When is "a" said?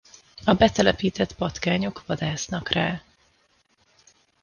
0.45-0.53